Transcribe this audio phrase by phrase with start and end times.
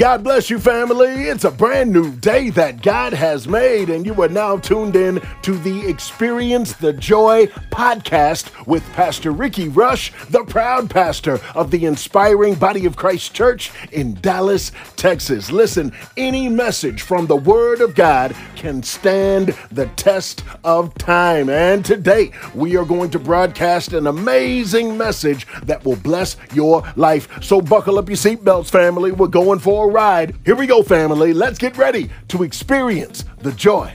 [0.00, 1.24] God bless you, family.
[1.24, 5.20] It's a brand new day that God has made, and you are now tuned in
[5.42, 11.84] to the Experience the Joy podcast with Pastor Ricky Rush, the proud pastor of the
[11.84, 15.52] Inspiring Body of Christ Church in Dallas, Texas.
[15.52, 21.50] Listen, any message from the Word of God can stand the test of time.
[21.50, 27.28] And today, we are going to broadcast an amazing message that will bless your life.
[27.42, 29.12] So, buckle up your seatbelts, family.
[29.12, 30.36] We're going for a ride.
[30.44, 31.32] Here we go, family.
[31.32, 33.92] Let's get ready to experience the joy.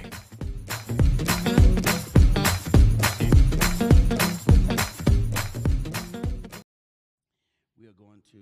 [7.77, 8.38] We are going to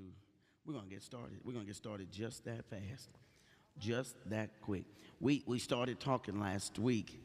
[0.66, 1.40] we're going to get started.
[1.44, 3.10] We're going to get started just that fast.
[3.80, 4.86] Just that quick.
[5.20, 7.20] We we started talking last week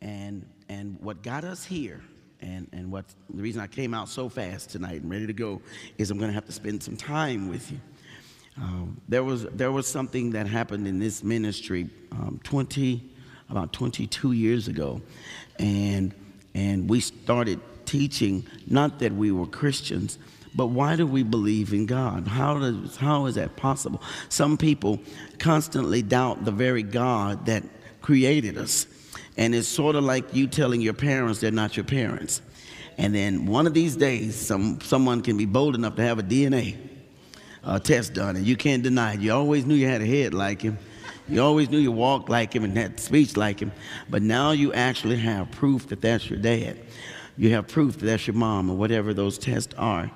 [0.00, 2.00] and and what got us here
[2.40, 5.62] and and what the reason I came out so fast tonight and ready to go
[5.96, 7.78] is I'm going to have to spend some time with you.
[8.56, 13.02] Um, there was there was something that happened in this ministry um, 20
[13.48, 15.00] about 22 years ago,
[15.58, 16.14] and
[16.54, 20.18] and we started teaching not that we were Christians,
[20.54, 22.28] but why do we believe in God?
[22.28, 24.02] How does how is that possible?
[24.28, 25.00] Some people
[25.38, 27.64] constantly doubt the very God that
[28.02, 28.86] created us,
[29.38, 32.42] and it's sort of like you telling your parents they're not your parents,
[32.98, 36.22] and then one of these days, some someone can be bold enough to have a
[36.22, 36.91] DNA
[37.64, 39.20] uh, test done, and you can't deny it.
[39.20, 40.78] You always knew you had a head like him.
[41.28, 43.72] You always knew you walked like him and had speech like him.
[44.10, 46.80] But now you actually have proof that that's your dad.
[47.36, 50.10] You have proof that that's your mom or whatever those tests are.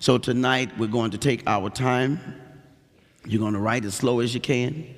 [0.00, 2.20] So tonight we're going to take our time.
[3.24, 4.94] You're going to write as slow as you can.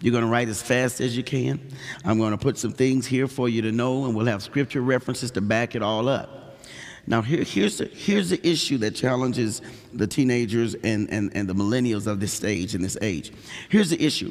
[0.00, 1.60] You're going to write as fast as you can.
[2.04, 4.80] I'm going to put some things here for you to know, and we'll have scripture
[4.80, 6.47] references to back it all up.
[7.08, 9.62] Now, here, here's, the, here's the issue that challenges
[9.94, 13.32] the teenagers and, and, and the millennials of this stage and this age.
[13.70, 14.30] Here's the issue.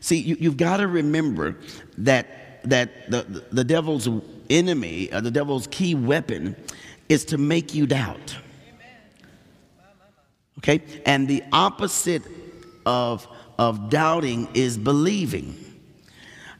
[0.00, 1.56] See, you, you've got to remember
[1.96, 4.06] that, that the, the devil's
[4.50, 6.56] enemy, uh, the devil's key weapon,
[7.08, 8.36] is to make you doubt.
[10.58, 10.82] Okay?
[11.06, 12.22] And the opposite
[12.84, 13.26] of,
[13.58, 15.56] of doubting is believing.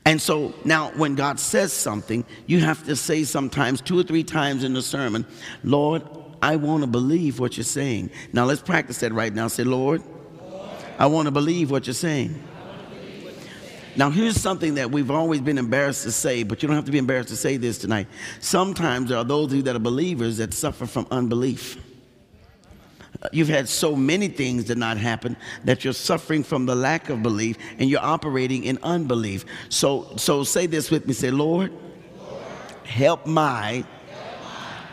[0.07, 4.25] And so now, when God says something, you have to say sometimes, two or three
[4.25, 5.27] times in the sermon,
[5.63, 6.03] Lord,
[6.43, 8.11] I want to believe what you're saying.
[8.33, 9.49] Now, let's practice that right now.
[9.49, 10.03] Say, Lord,
[10.99, 12.43] I want to believe what you're saying.
[13.97, 16.93] Now, here's something that we've always been embarrassed to say, but you don't have to
[16.93, 18.07] be embarrassed to say this tonight.
[18.39, 21.77] Sometimes there are those of you that are believers that suffer from unbelief.
[23.33, 27.23] You've had so many things that not happen that you're suffering from the lack of
[27.23, 29.45] belief and you're operating in unbelief.
[29.69, 31.13] So, so say this with me.
[31.13, 32.43] Say, Lord, Lord
[32.85, 33.87] help, my help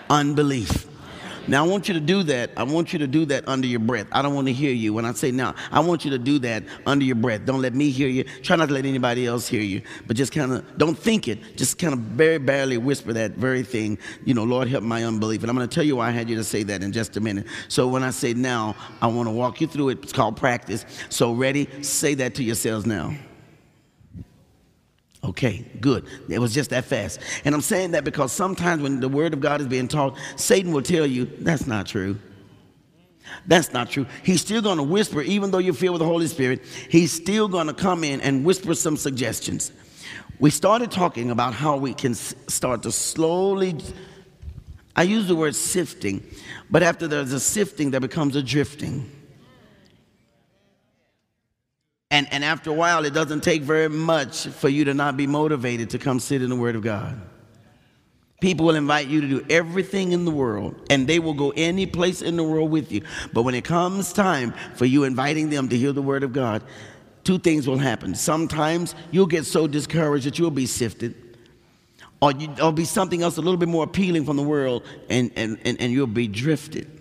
[0.10, 0.88] my unbelief.
[1.47, 2.52] Now, I want you to do that.
[2.58, 4.08] I want you to do that under your breath.
[4.12, 5.56] I don't want to hear you when I say now.
[5.72, 7.46] I want you to do that under your breath.
[7.46, 8.25] Don't let me hear you.
[8.44, 9.81] Try not to let anybody else hear you.
[10.07, 11.56] But just kind of don't think it.
[11.56, 13.97] Just kind of very barely whisper that very thing.
[14.25, 15.41] You know, Lord, help my unbelief.
[15.41, 17.16] And I'm going to tell you why I had you to say that in just
[17.16, 17.47] a minute.
[17.69, 20.00] So when I say now, I want to walk you through it.
[20.03, 20.86] It's called practice.
[21.09, 21.68] So ready?
[21.81, 23.13] Say that to yourselves now.
[25.24, 26.06] Okay, good.
[26.30, 27.20] It was just that fast.
[27.44, 30.72] And I'm saying that because sometimes when the word of God is being taught, Satan
[30.72, 32.20] will tell you that's not true.
[33.46, 34.06] That's not true.
[34.24, 37.48] He's still going to whisper, even though you're filled with the Holy Spirit, he's still
[37.48, 39.72] going to come in and whisper some suggestions.
[40.40, 43.76] We started talking about how we can start to slowly,
[44.96, 46.26] I use the word sifting,
[46.70, 49.12] but after there's a sifting, there becomes a drifting.
[52.18, 55.28] And, and after a while, it doesn't take very much for you to not be
[55.28, 57.22] motivated to come sit in the Word of God.
[58.42, 61.86] People will invite you to do everything in the world, and they will go any
[61.86, 63.04] place in the world with you.
[63.34, 66.64] But when it comes time for you inviting them to hear the Word of God,
[67.24, 68.16] two things will happen.
[68.16, 71.14] Sometimes you'll get so discouraged that you'll be sifted,
[72.20, 75.32] or you, there'll be something else a little bit more appealing from the world, and,
[75.36, 76.97] and, and, and you'll be drifted.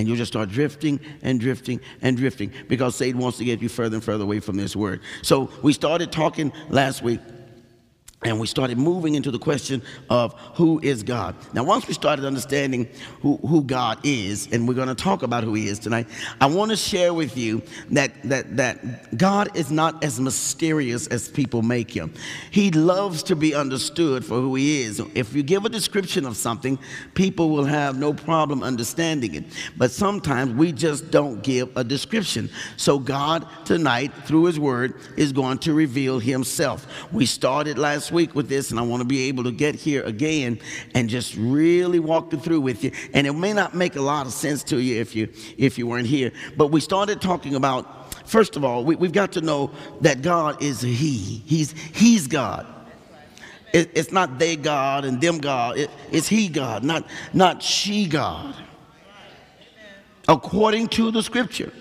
[0.00, 3.68] And you'll just start drifting and drifting and drifting because Satan wants to get you
[3.68, 5.02] further and further away from this word.
[5.20, 7.20] So we started talking last week
[8.22, 9.80] and we started moving into the question
[10.10, 11.34] of who is God.
[11.54, 12.86] Now, once we started understanding
[13.22, 16.06] who, who God is, and we're going to talk about who He is tonight,
[16.38, 17.62] I want to share with you
[17.92, 22.12] that, that, that God is not as mysterious as people make Him.
[22.50, 25.00] He loves to be understood for who He is.
[25.14, 26.78] If you give a description of something,
[27.14, 29.44] people will have no problem understanding it.
[29.78, 32.50] But sometimes we just don't give a description.
[32.76, 36.86] So, God tonight, through His Word, is going to reveal Himself.
[37.12, 40.02] We started last week with this, and I want to be able to get here
[40.02, 40.60] again
[40.94, 42.92] and just really walk it through with you.
[43.14, 45.86] And it may not make a lot of sense to you if you if you
[45.86, 46.32] weren't here.
[46.56, 49.70] But we started talking about first of all, we, have got to know
[50.00, 51.42] that God is He.
[51.46, 52.66] He's He's God.
[53.72, 55.78] It, it's not they God and them God.
[55.78, 58.54] It, it's He God, not not she God.
[60.28, 61.72] According to the Scripture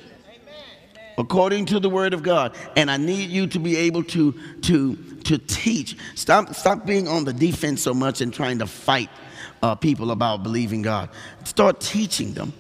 [1.20, 2.56] according to the word of God.
[2.76, 4.96] And I need you to be able to, to,
[5.30, 5.96] to teach.
[6.16, 9.10] Stop, stop being on the defense so much and trying to fight
[9.62, 11.10] uh, people about believing God.
[11.44, 12.52] Start teaching them.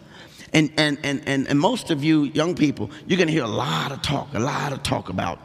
[0.53, 3.47] And, and, and, and, and most of you young people, you're going to hear a
[3.47, 5.41] lot of talk, a lot of talk about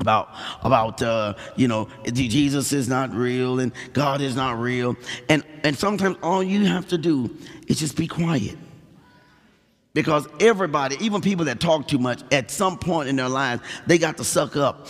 [0.00, 0.28] about
[0.62, 4.94] about uh, you know Jesus is not real and God is not real
[5.28, 7.36] and and sometimes all you have to do
[7.66, 8.56] is just be quiet
[9.94, 13.98] because everybody, even people that talk too much, at some point in their lives, they
[13.98, 14.86] got to suck up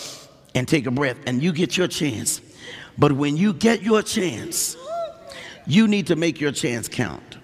[0.55, 2.41] and take a breath, and you get your chance.
[2.97, 4.77] But when you get your chance,
[5.67, 7.39] you need to make your chance count.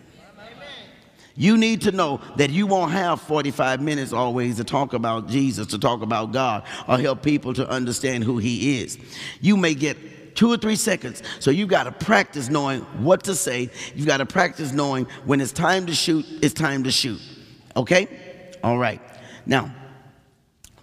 [1.36, 5.66] You need to know that you won't have 45 minutes always to talk about Jesus,
[5.68, 8.98] to talk about God, or help people to understand who He is.
[9.40, 9.96] You may get
[10.36, 11.22] two or three seconds.
[11.40, 13.70] So you've got to practice knowing what to say.
[13.94, 17.20] You've got to practice knowing when it's time to shoot, it's time to shoot.
[17.76, 18.08] Okay?
[18.62, 19.00] All right.
[19.46, 19.74] Now,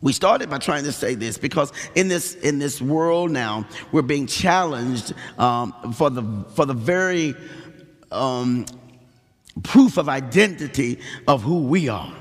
[0.01, 4.01] we started by trying to say this because in this in this world now we're
[4.01, 6.23] being challenged um, for the
[6.55, 7.35] for the very
[8.11, 8.65] um,
[9.63, 12.13] proof of identity of who we are.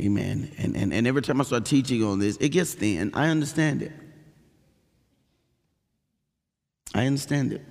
[0.00, 0.50] Amen.
[0.56, 3.10] And, and and every time I start teaching on this, it gets thin.
[3.14, 3.92] I understand it.
[6.94, 7.62] I understand it.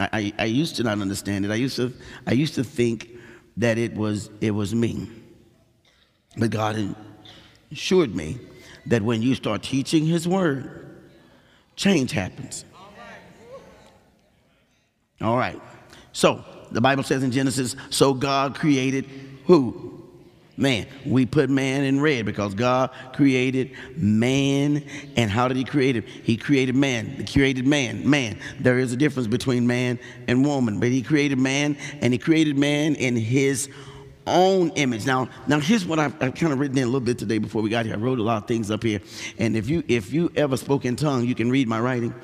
[0.00, 1.50] I, I, I used to not understand it.
[1.50, 1.92] I used to
[2.26, 3.08] I used to think
[3.56, 5.08] that it was, it was me.
[6.36, 6.94] But God
[7.72, 8.38] assured me
[8.86, 10.96] that when you start teaching His Word,
[11.76, 12.64] change happens.
[15.20, 15.60] All right.
[16.12, 19.06] So the Bible says in Genesis, so God created
[19.46, 19.92] who?
[20.56, 20.86] man.
[21.04, 24.84] We put man in red because God created man.
[25.16, 26.04] And how did He create him?
[26.22, 27.06] He created man.
[27.06, 28.08] He created man.
[28.08, 28.38] Man.
[28.60, 29.98] There is a difference between man
[30.28, 33.68] and woman, but He created man, and He created man in His
[34.26, 35.06] own image.
[35.06, 37.62] Now, now here's what I've, I've, kind of written in a little bit today before
[37.62, 37.94] we got here.
[37.94, 39.00] I wrote a lot of things up here,
[39.38, 42.14] and if you if you ever spoke in tongue, you can read my writing.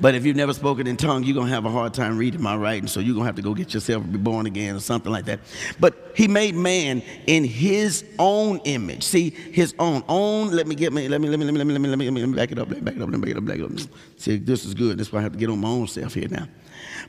[0.00, 2.42] But if you've never spoken in tongue, you're going to have a hard time reading
[2.42, 2.88] my writing.
[2.88, 5.40] So you're going to have to go get yourself born again or something like that.
[5.78, 9.02] But he made man in his own image.
[9.04, 10.02] See, his own.
[10.08, 11.88] Own, let me get me, let me, let me, let me, let me, let me,
[11.88, 13.30] let me, let me back it up, let me back it up, let me back
[13.30, 13.88] it up, back it up.
[14.16, 14.98] See, this is good.
[14.98, 16.48] That's why I have to get on my own self here now.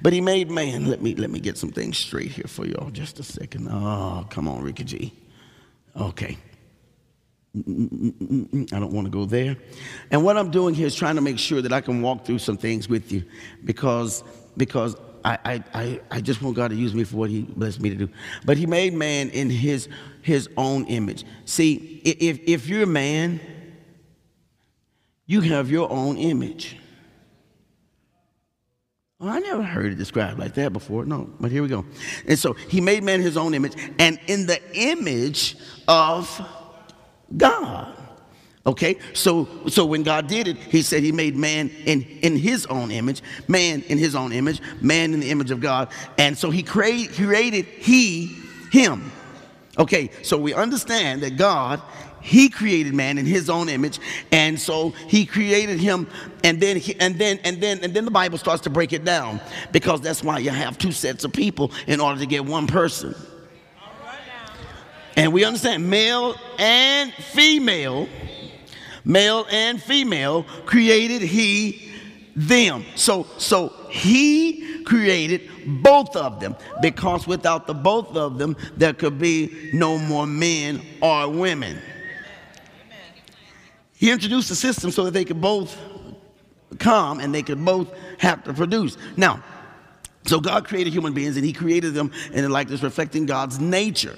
[0.01, 0.87] But he made man.
[0.87, 2.89] Let me, let me get some things straight here for y'all.
[2.89, 3.69] Just a second.
[3.71, 5.13] Oh, come on, Ricky G.
[5.95, 6.37] Okay.
[7.53, 9.57] I don't want to go there.
[10.09, 12.39] And what I'm doing here is trying to make sure that I can walk through
[12.39, 13.23] some things with you
[13.65, 14.23] because,
[14.55, 14.95] because
[15.25, 17.95] I, I, I just want God to use me for what He blessed me to
[17.95, 18.09] do.
[18.45, 19.89] But He made man in His,
[20.21, 21.25] his own image.
[21.43, 23.41] See, if, if you're a man,
[25.25, 26.77] you have your own image.
[29.19, 31.05] Well, I never heard it described like that before.
[31.05, 31.85] No, but here we go.
[32.27, 35.57] And so He made man His own image, and in the image
[35.89, 36.41] of
[37.37, 37.97] God.
[38.63, 42.65] Okay, so so when God did it, He said He made man in in His
[42.67, 45.89] own image, man in His own image, man in the image of God,
[46.19, 48.37] and so He created created He
[48.71, 49.11] him.
[49.77, 51.81] Okay, so we understand that God
[52.21, 53.99] he created man in his own image
[54.31, 56.07] and so he created him
[56.43, 59.03] and then he, and then and then and then the bible starts to break it
[59.03, 59.39] down
[59.71, 63.15] because that's why you have two sets of people in order to get one person
[65.15, 68.07] and we understand male and female,
[69.03, 71.91] male and female created he
[72.35, 72.85] them.
[72.95, 75.49] So so he created
[75.83, 80.81] both of them because without the both of them there could be no more men
[81.01, 81.79] or women.
[83.93, 85.77] He introduced a system so that they could both
[86.79, 88.97] come and they could both have to produce.
[89.15, 89.43] Now,
[90.25, 94.15] so God created human beings and he created them in the likeness reflecting God's nature.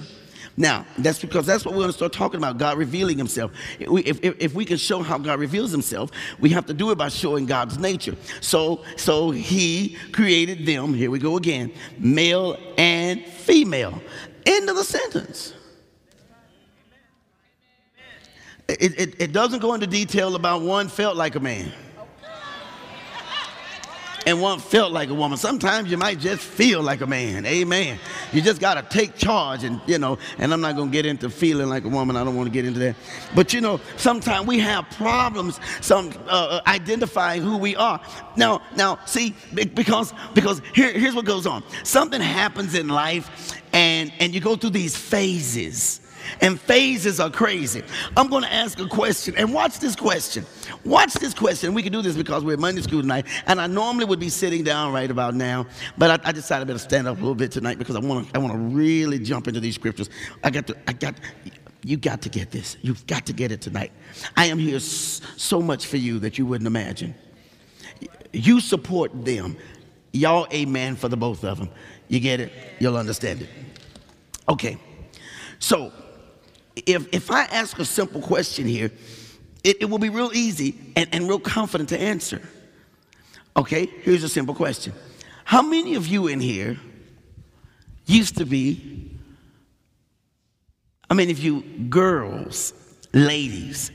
[0.55, 3.51] Now, that's because that's what we're going to start talking about God revealing Himself.
[3.79, 6.98] If, if, if, we can show how God reveals Himself, we have to do it
[6.98, 8.15] by showing God's nature.
[8.39, 14.00] So, so He created them, here we go again, male and female.
[14.45, 15.53] End of the sentence.
[18.67, 21.72] It, it, it doesn't go into detail about one felt like a man.
[24.25, 25.38] and one felt like a woman.
[25.38, 27.45] Sometimes you might just feel like a man.
[27.45, 28.00] Amen.
[28.34, 30.18] You just got to take charge, and you know.
[30.38, 32.16] And I'm not going to get into feeling like a woman.
[32.16, 32.96] I don't want to get into that.
[33.36, 35.60] But you know, sometimes we have problems.
[35.82, 38.02] Some uh, uh identifying who we are.
[38.36, 41.63] Now, now, see, because because here, here's what goes on.
[41.84, 46.02] Something happens in life, and and you go through these phases
[46.42, 47.84] and phases are crazy.
[48.18, 50.46] I'm going to ask a question, and watch this question.
[50.86, 51.74] Watch this question.
[51.74, 54.30] We can do this because we're at Monday school tonight, and I normally would be
[54.30, 57.36] sitting down right about now, but I, I decided I better stand up a little
[57.36, 58.36] bit tonight because I want to.
[58.36, 60.10] I want to really jump into these scriptures.
[60.44, 60.77] I got to.
[60.88, 61.15] I got.
[61.86, 62.77] You got to get this.
[62.82, 63.92] You've got to get it tonight.
[64.38, 67.13] I am here so much for you that you wouldn't imagine.
[68.32, 69.58] You support them.
[70.13, 71.70] Y'all, amen for the both of them.
[72.08, 72.53] You get it?
[72.80, 73.50] You'll understand it.
[74.48, 74.77] Okay.
[75.60, 75.92] So,
[76.75, 78.92] if, if I ask a simple question here,
[79.63, 82.42] it, it will be real easy and, and real confident to answer.
[83.56, 84.94] Okay, here's a simple question
[85.46, 86.77] How many of you in here
[88.06, 89.12] used to be,
[91.10, 92.74] I mean, if you girls,
[93.13, 93.92] ladies,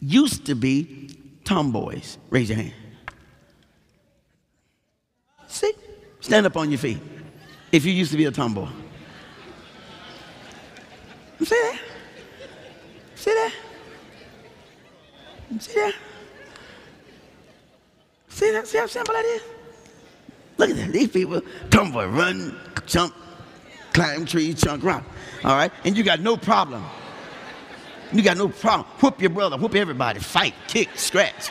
[0.00, 1.10] used to be
[1.44, 2.18] tomboys?
[2.30, 2.74] Raise your hand.
[5.48, 5.72] See?
[6.20, 6.98] Stand up on your feet
[7.72, 8.68] if you used to be a tomboy.
[11.38, 11.78] See that?
[13.16, 13.52] See that?
[15.58, 15.94] See that?
[18.28, 18.66] See that?
[18.66, 19.42] See how simple that is?
[20.58, 20.92] Look at that.
[20.92, 23.14] These people come for run, jump,
[23.92, 25.02] climb trees, chunk rock.
[25.44, 25.72] All right?
[25.84, 26.84] And you got no problem.
[28.12, 28.86] You got no problem.
[29.00, 31.50] Whoop your brother, whoop everybody, fight, kick, scratch.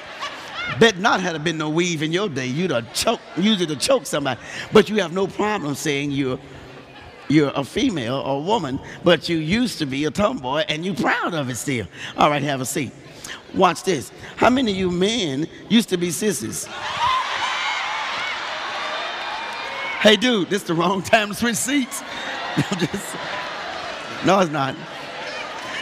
[0.80, 2.48] Bet not had been no weave in your day.
[2.48, 4.40] You'd have choke, use it to choke somebody.
[4.72, 6.40] But you have no problem saying you're
[7.28, 10.96] you're a female or a woman, but you used to be a tomboy and you're
[10.96, 11.88] proud of it still.
[12.18, 12.92] All right, have a seat.
[13.54, 14.12] Watch this.
[14.36, 16.68] How many of you men used to be sissies?
[20.02, 22.02] Hey, dude, this is the wrong time to switch seats.
[24.26, 24.76] no, it's not.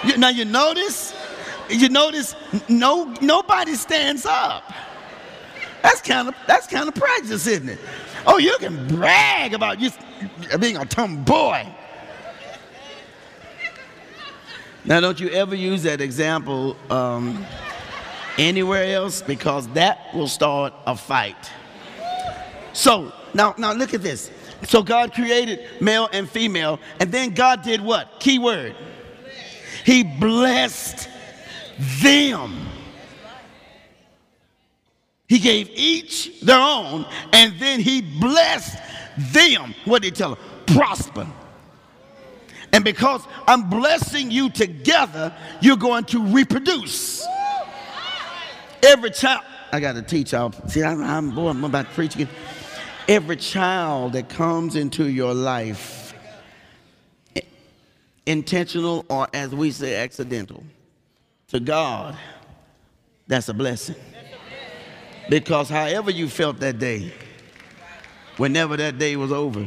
[0.05, 1.13] You, now you notice,
[1.69, 2.35] you notice,
[2.69, 4.72] no, nobody stands up.
[5.83, 7.79] That's kind of that's kind of practice, isn't it?
[8.25, 9.91] Oh, you can brag about you
[10.57, 11.67] being a tomboy.
[14.85, 17.45] Now, don't you ever use that example um,
[18.37, 21.51] anywhere else because that will start a fight.
[22.73, 24.29] So, now, now look at this.
[24.63, 28.19] So, God created male and female, and then God did what?
[28.19, 28.75] Key word.
[29.85, 31.09] He blessed
[32.01, 32.72] them.
[35.33, 38.77] He gave each their own, and then he blessed
[39.17, 39.73] them.
[39.83, 40.43] What did he tell them?
[40.67, 41.27] Prosper.
[42.71, 47.25] And because I'm blessing you together, you're going to reproduce.
[48.83, 50.51] Every child, I got to teach y'all.
[50.67, 52.29] See, I'm, I'm, boy, I'm about to preach again.
[53.07, 56.13] Every child that comes into your life,
[58.27, 60.63] intentional or as we say, accidental,
[61.47, 62.15] to God,
[63.25, 63.95] that's a blessing.
[65.33, 67.11] Because however you felt that day,
[68.37, 69.65] whenever that day was over,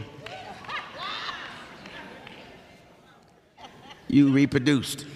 [4.07, 5.07] you reproduced.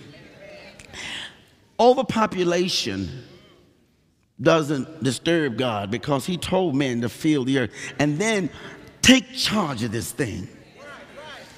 [1.78, 3.22] Overpopulation
[4.42, 8.50] doesn't disturb God because He told men to fill the earth and then
[9.02, 10.48] take charge of this thing.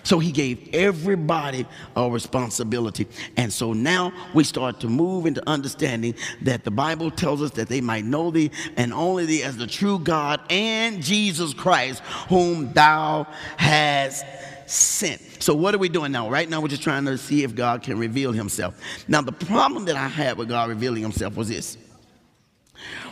[0.02, 3.06] So he gave everybody a responsibility.
[3.36, 7.68] And so now we start to move into understanding that the Bible tells us that
[7.68, 12.72] they might know thee and only thee as the true God and Jesus Christ, whom
[12.72, 14.24] thou hast
[14.66, 15.20] sent.
[15.42, 16.30] So what are we doing now?
[16.30, 18.80] Right now we're just trying to see if God can reveal himself.
[19.08, 21.76] Now the problem that I had with God revealing himself was this.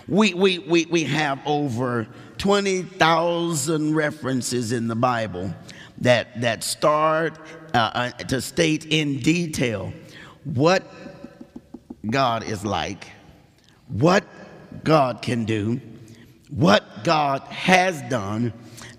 [0.09, 5.55] We, we, we, we have over 20,000 references in the Bible
[6.01, 7.39] that, that start
[7.75, 9.93] uh, uh, to state in detail
[10.45, 10.83] what
[12.09, 13.11] God is like,
[13.89, 14.25] what
[14.85, 15.81] God can do,
[16.49, 18.53] what God has done,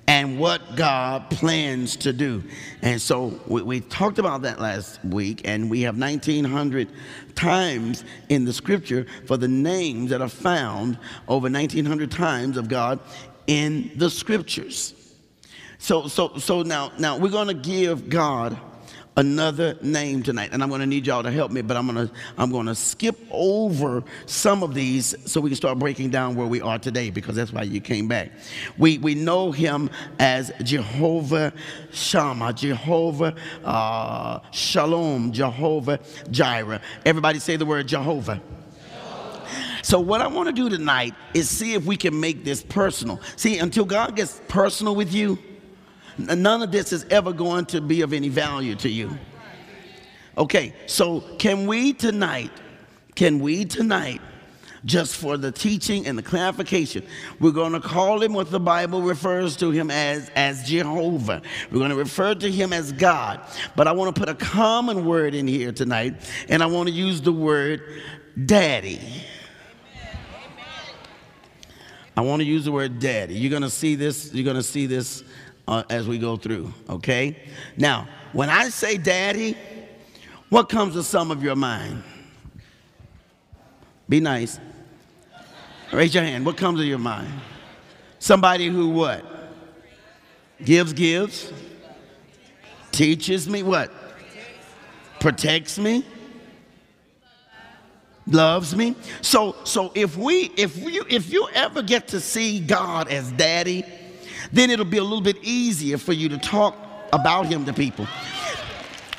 [0.08, 2.44] and what God plans to do.
[2.82, 6.90] And so we, we, talked about that last week, and we have 1,900
[7.36, 13.00] times in the scripture for the names that are found over 1,900 times of God
[13.48, 14.94] in the scriptures.
[15.82, 18.56] So, so, so now, now we're going to give God
[19.18, 22.08] another name tonight and i'm going to need y'all to help me but i'm going
[22.08, 26.34] to i'm going to skip over some of these so we can start breaking down
[26.34, 28.32] where we are today because that's why you came back.
[28.78, 31.52] We we know him as jehovah
[31.92, 33.36] shammah jehovah
[33.66, 36.80] uh, shalom jehovah jireh.
[37.06, 38.42] Everybody say the word jehovah.
[39.84, 43.20] So, what I want to do tonight is see if we can make this personal.
[43.36, 45.38] See, until God gets personal with you,
[46.18, 49.18] none of this is ever going to be of any value to you.
[50.38, 52.52] Okay, so can we tonight,
[53.16, 54.22] can we tonight,
[54.86, 57.06] just for the teaching and the clarification,
[57.40, 61.42] we're going to call him what the Bible refers to him as, as Jehovah.
[61.72, 63.42] We're going to refer to him as God.
[63.76, 66.16] But I want to put a common word in here tonight,
[66.50, 67.82] and I want to use the word
[68.46, 69.00] daddy.
[72.16, 73.36] I want to use the word daddy.
[73.36, 75.24] You're going to see this, you're going to see this
[75.68, 77.38] uh, as we go through, okay?
[77.78, 79.58] Now, when I say daddy,
[80.50, 82.04] what comes to some of your mind?
[84.10, 84.60] Be nice.
[85.92, 86.46] Raise your hand.
[86.46, 87.32] What comes to your mind?
[88.20, 89.26] Somebody who what?
[90.64, 91.52] Gives, gives.
[92.92, 93.92] Teaches me what?
[95.20, 96.06] Protects me.
[98.28, 98.96] Loves me.
[99.22, 103.84] So so if we if you if you ever get to see God as daddy,
[104.52, 106.76] then it'll be a little bit easier for you to talk
[107.14, 108.08] about him to people.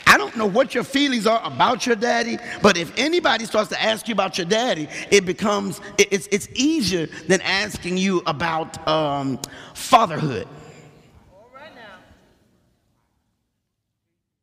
[0.06, 3.82] I don't know what your feelings are about your daddy, but if anybody starts to
[3.82, 9.38] ask you about your daddy, it becomes it's it's easier than asking you about um,
[9.74, 10.46] fatherhood.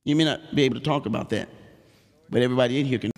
[0.06, 1.50] You may not be able to talk about that,
[2.32, 3.12] but everybody in here can.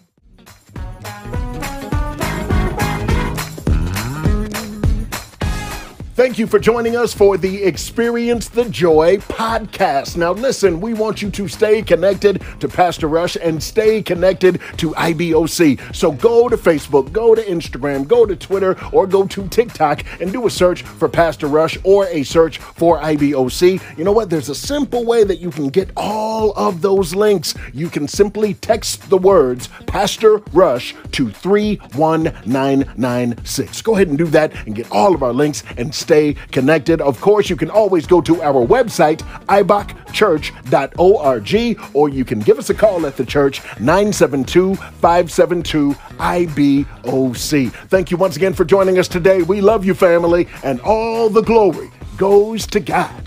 [6.32, 10.16] Thank you for joining us for the Experience the Joy podcast.
[10.16, 14.92] Now, listen, we want you to stay connected to Pastor Rush and stay connected to
[14.92, 15.94] IBOC.
[15.94, 20.32] So go to Facebook, go to Instagram, go to Twitter, or go to TikTok and
[20.32, 23.98] do a search for Pastor Rush or a search for IBOC.
[23.98, 24.30] You know what?
[24.30, 27.56] There's a simple way that you can get all of those links.
[27.74, 33.82] You can simply text the words Pastor Rush to 31996.
[33.82, 37.02] Go ahead and do that and get all of our links and stay connected.
[37.02, 42.70] Of course, you can always go to our website, ibocchurch.org, or you can give us
[42.70, 47.72] a call at the church, 972 572 IBOC.
[47.90, 49.42] Thank you once again for joining us today.
[49.42, 53.21] We love you, family, and all the glory goes to God.